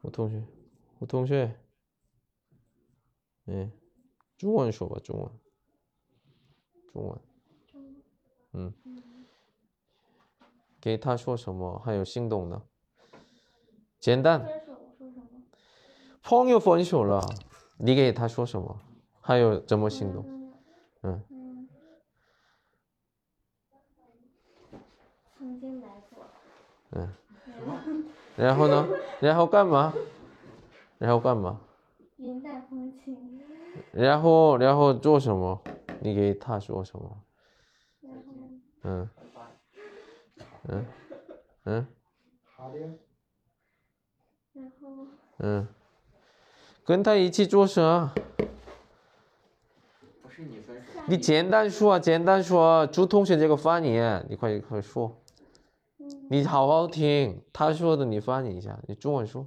[0.01, 0.55] 후통수.
[0.99, 1.55] 我同学，
[3.47, 3.70] 嗯、
[4.38, 5.30] 中文说吧，中文，
[6.92, 7.20] 中文，
[8.53, 8.74] 嗯，
[10.80, 11.78] 给他说什么？
[11.84, 12.62] 还有心动呢？
[14.01, 14.47] 简单。
[16.22, 17.20] 朋友分手了，
[17.76, 18.80] 你给他说什么？
[19.20, 20.24] 还有怎么心动？
[21.03, 21.22] 嗯，
[25.38, 26.24] 曾经来过。
[26.92, 27.14] 嗯，
[28.36, 28.88] 然后呢？
[29.20, 29.92] 然后干嘛？
[30.99, 31.61] 然后干嘛？
[32.16, 33.16] 云淡风轻，
[33.92, 35.61] 然后然后做什么？
[36.01, 37.22] 你给他说什么？
[38.01, 38.22] 然后
[38.82, 39.11] 嗯
[40.68, 40.86] 嗯
[41.64, 41.86] 嗯
[42.57, 42.78] 好的。
[44.55, 45.07] 然后
[45.38, 45.68] 嗯，
[46.84, 48.14] 跟他一起做什么。
[50.22, 55.14] 不是你分手，你简单说，简单说，朱同学这个翻译，你快快说，
[55.99, 59.47] 嗯，你好好听，他说的你翻译一下，你中文说。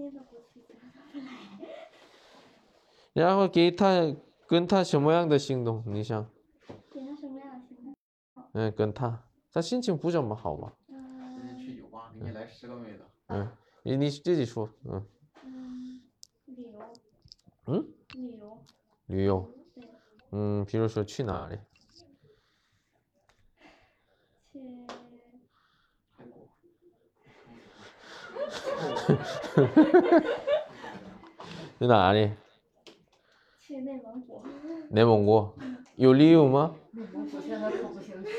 [3.12, 4.14] 然后给他
[4.46, 5.82] 跟他什么样的行动？
[5.86, 6.24] 你想，
[6.92, 7.94] 给他什么样的行动？
[8.52, 9.22] 嗯，跟他，
[9.52, 10.72] 他心情不怎么好吧？
[10.86, 13.04] 今嗯天去酒吧，给你来十个妹子。
[13.28, 13.48] 嗯，
[13.82, 15.06] 你你自己说，嗯
[15.44, 16.02] 嗯，
[16.46, 16.92] 旅游，
[17.66, 18.64] 嗯，旅游，
[19.06, 19.84] 旅游，对，
[20.32, 21.58] 嗯，比如说去哪里？
[24.52, 24.58] 去
[26.16, 26.48] 泰国。
[31.78, 32.30] 去哪里？
[33.58, 34.42] 去内蒙古，
[34.90, 35.48] 内蒙古，
[35.96, 36.74] 有理由吗？
[36.92, 38.30] 内蒙古现在可不行去，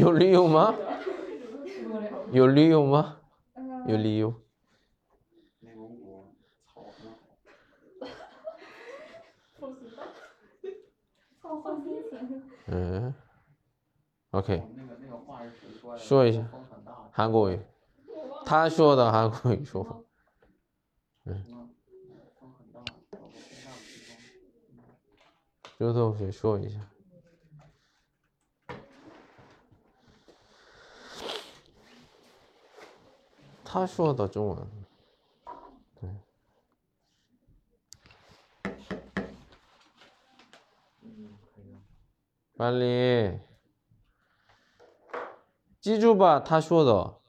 [0.00, 0.74] 有理由吗？
[2.32, 3.16] 有理由吗？
[3.54, 4.32] 嗯，有理由。
[5.60, 6.34] 内蒙古
[6.66, 7.16] 草很好。
[9.58, 10.02] 不知道，
[11.40, 13.12] 放放心情，嗯
[14.30, 14.62] ，OK，
[15.96, 16.46] 说一下。
[17.12, 17.58] 韩国语，
[18.50, 19.96] 他说的韩国语说法。
[21.22, 21.44] 嗯，
[22.40, 22.82] 风很大，
[23.12, 23.30] 找个风
[23.64, 24.84] 大的地方。
[25.78, 26.80] 刘同学说一下。
[33.62, 34.68] 他说的中文，
[36.02, 36.20] 嗯，
[38.64, 38.68] 可
[41.08, 41.10] 以。
[42.58, 43.38] 빨리
[45.80, 47.19] 记住吧，他说的。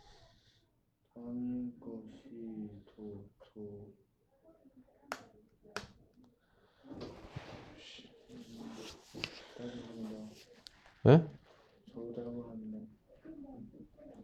[11.03, 11.25] 네?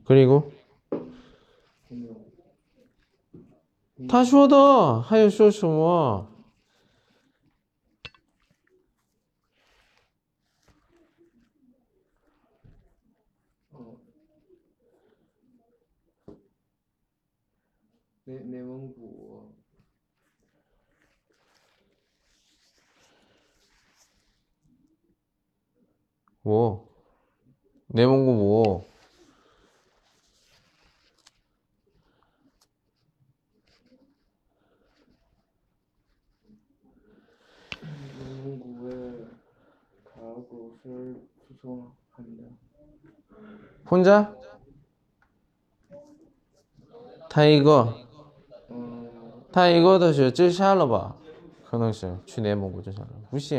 [0.05, 0.51] 그리고?
[4.07, 4.99] 다 쉬어다!
[4.99, 6.38] 하여 쉬어 쉬어
[18.25, 18.93] 내, 내 몸,
[26.47, 26.88] 뭐?
[27.88, 28.84] 내몽고 뭐?
[37.80, 38.93] 내蒙古에
[40.05, 42.43] 갈 곳을 추천합니다.
[43.90, 44.34] 혼자?
[47.28, 47.95] 他一个，
[48.68, 49.09] 어,
[49.53, 51.16] 他一个的是自杀了吧？
[51.64, 53.59] 可能是去内蒙古自杀了，不行。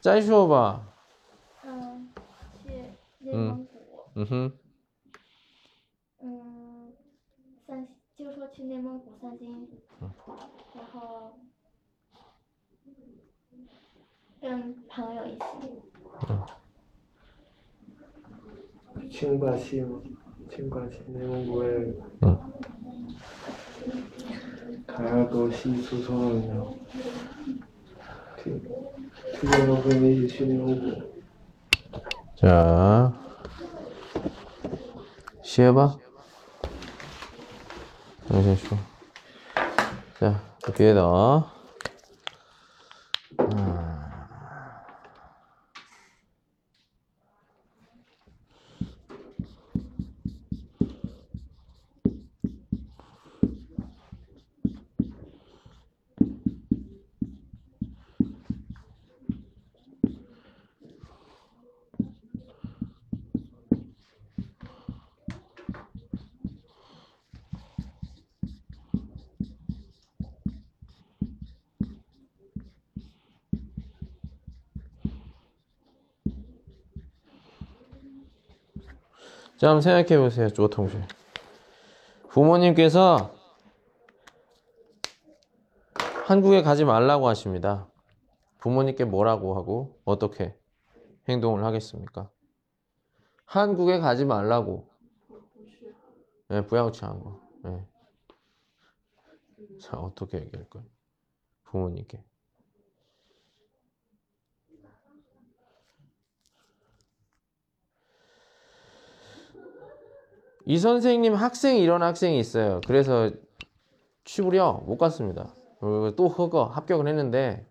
[0.00, 0.86] 再说吧。
[1.64, 2.08] 嗯，
[2.62, 2.68] 去
[3.18, 4.04] 内蒙古。
[4.14, 4.52] 嗯哼。
[6.20, 6.92] 嗯，
[7.66, 9.68] 三就说去内蒙古三金，
[10.00, 11.32] 然后
[14.40, 15.42] 跟朋友一起。
[19.00, 20.00] 去青西吗？
[20.48, 21.94] 青西，内蒙古也。
[24.86, 26.64] 看下西出草原。
[28.42, 28.60] 去。
[32.36, 33.12] 자,
[35.42, 35.96] 시해봐.
[38.28, 38.84] 잠시만.
[40.20, 41.57] 자, 그 뒤에다.
[79.58, 81.02] 자, 한번 생각해 보세요, 조 동생.
[82.28, 83.34] 부모님께서
[86.26, 87.88] 한국에 가지 말라고 하십니다.
[88.58, 90.56] 부모님께 뭐라고 하고 어떻게
[91.28, 92.30] 행동을 하겠습니까?
[93.46, 94.88] 한국에 가지 말라고.
[96.50, 97.40] 네, 부양치한 거.
[97.64, 97.84] 네.
[99.80, 100.86] 자, 어떻게 얘기할 거예요?
[101.64, 102.22] 부모님께.
[110.68, 112.82] 이 선생님 학생 이런 학생이 있어요.
[112.86, 113.30] 그래서
[114.24, 115.54] 취부려 못 갔습니다.
[115.80, 117.66] 어, 또 허거 합격을 했는데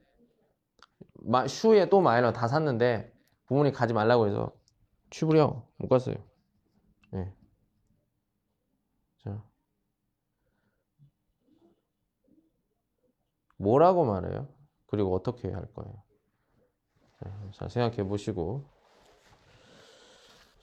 [1.14, 3.14] 마, 슈에 또 마이너 다 샀는데
[3.46, 4.52] 부모님 가지 말라고 해서
[5.12, 6.16] 취부려 못 갔어요.
[7.14, 7.32] 예.
[9.24, 9.44] 자.
[13.58, 14.48] 뭐라고 말해요?
[14.88, 15.94] 그리고 어떻게 할 거예요?
[17.20, 18.66] 자, 자 생각해 보시고.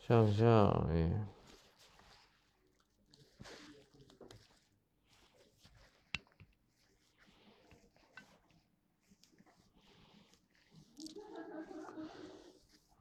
[0.09, 1.34] 샤샤, 예.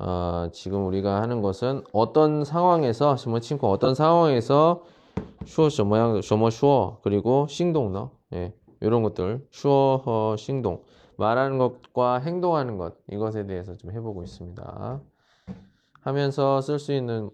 [0.05, 4.83] 어, 지금 우리가 하는 것은 어떤 상황에서 뭐 친구 어떤 상황에서
[5.45, 10.83] 슈어 저 모양 저뭐 슈어 그리고 싱동너 예, 이런 것들 슈어 어, 싱동
[11.15, 15.01] 말하는 것과 행동하는 것 이것에 대해서 좀 해보고 있습니다.
[16.01, 17.29] 하면서 쓸 수 있는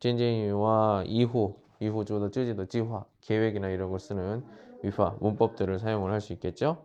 [0.00, 4.44] 젠쟁이와 이후 이후 조도 쯔지도 지화 계획이나 이런 걸 쓰는
[4.82, 6.84] 위화 문법들을 사용을 할 수 있겠죠.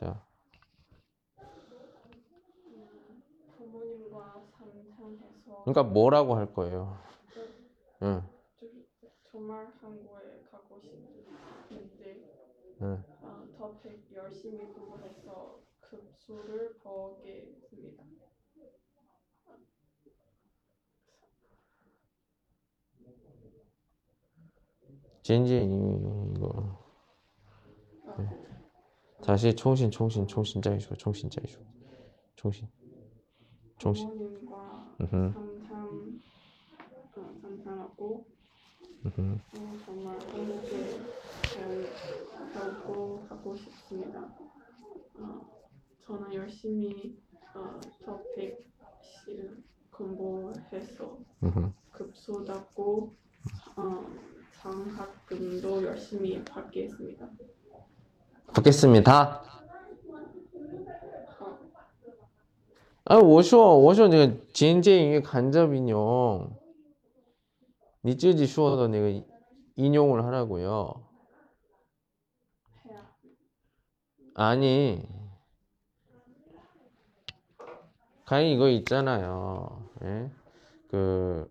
[0.00, 0.27] 자.
[5.72, 6.96] 그러니까 뭐라고 할 거예요?
[8.02, 8.22] 응,
[8.58, 8.86] 저기
[9.30, 12.16] 정말 한국에 가고 싶은데
[12.80, 13.04] 응.
[13.22, 18.04] 아, 더 백- 열심히 공부해서 급수를 보겠습니다.
[25.22, 26.78] 젠지 이거
[28.16, 28.26] 네.
[29.22, 31.60] 다시 총신 총신 총신 짜이쇼 총신 짜이쇼
[32.36, 32.68] 총신
[33.78, 34.08] 총신
[34.48, 35.47] 어,
[37.97, 38.25] 상상하고
[39.05, 39.37] 음흠.
[39.57, 40.99] 어, 정말 한국에
[41.57, 41.85] 배우-
[42.53, 44.19] 배우고 가고 싶습니다.
[45.19, 45.41] 어,
[46.05, 47.17] 저는 열심히
[47.55, 48.65] 어, 토픽
[49.91, 51.71] 공부해서 음흠.
[51.91, 53.13] 급수 잡고
[53.75, 54.05] 어,
[54.61, 57.27] 장학금도 열심히 받겠습니다.
[58.53, 59.41] 받겠습니다.
[59.41, 59.53] 어,
[63.05, 66.49] 啊，我说我说那个简介英语간접 인용，
[68.04, 69.26] 니쯔지 슈어던 이거
[69.76, 71.06] 인용을 하라고요.
[74.34, 75.06] 아니
[78.24, 79.90] 가히 이거 있잖아요.
[80.02, 80.30] 예?
[80.88, 81.50] 그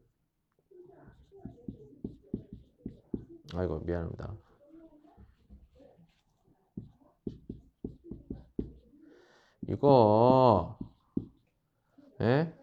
[3.53, 4.35] 아이고 미안합니다.
[9.67, 10.77] 이거
[12.21, 12.56] 예?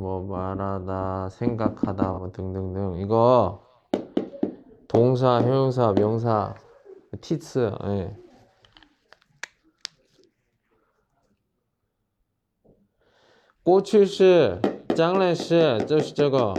[0.00, 2.96] 뭐 말하다, 생각하다, 뭐 등등등.
[3.00, 3.66] 이거
[4.88, 6.54] 동사, 형용사, 명사,
[7.20, 8.16] 티츠, 예.
[13.66, 14.60] 过去式、
[14.94, 16.54] 将来式就是这个.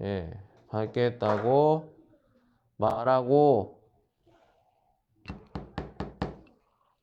[0.00, 0.30] 예,
[0.73, 1.93] 밝겠다고
[2.77, 3.79] 말하고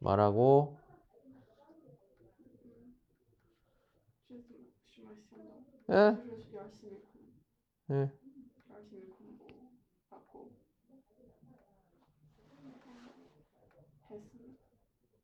[0.01, 0.77] 말하고
[5.89, 5.95] 예?
[5.95, 6.17] 예.
[7.95, 8.11] 예.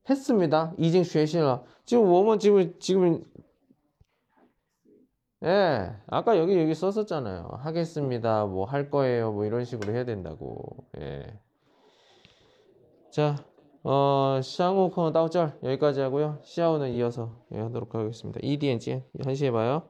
[0.08, 0.72] 했습니다.
[0.78, 3.24] 이징 쉐신라 지금 워먼 지금 지금
[5.44, 7.48] 예, 아까 여기 여기 썼었잖아요.
[7.58, 8.46] 하겠습니다.
[8.46, 9.32] 뭐 할 거예요.
[9.32, 10.86] 뭐 이런 식으로 해야 된다고.
[11.00, 11.38] 예.
[13.10, 13.36] 자,
[13.82, 16.40] 어, 샹우코는 따오절 여기까지 하고요.
[16.44, 18.40] 샤오는 이어서 예, 하도록 하겠습니다.
[18.42, 19.88] EDNG 1시에 봐요.